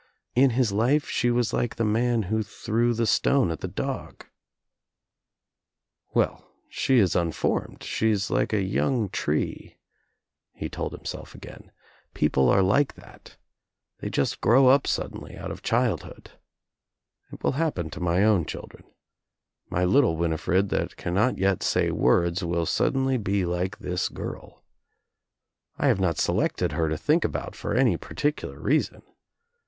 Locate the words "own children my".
18.23-19.85